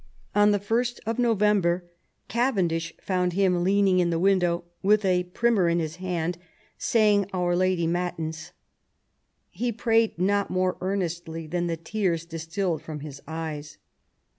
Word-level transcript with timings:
On 0.33 0.51
1st 0.51 1.19
November 1.19 1.85
Cavendish 2.27 2.91
found 3.03 3.33
him 3.33 3.63
leaning 3.63 3.99
in 3.99 4.09
the 4.09 4.17
win 4.17 4.39
dow 4.39 4.63
"with 4.81 5.05
a 5.05 5.25
primer 5.25 5.69
in 5.69 5.77
his 5.77 5.97
hand, 5.97 6.39
saying 6.75 7.29
our 7.33 7.55
Lady 7.55 7.85
mattins. 7.85 8.51
He 9.51 9.71
prayed 9.71 10.17
not 10.17 10.49
more 10.49 10.75
earnestly 10.81 11.45
than 11.45 11.67
the 11.67 11.77
tears 11.77 12.25
distilled 12.25 12.81
from 12.81 13.01
his 13.01 13.21
eyes." 13.27 13.77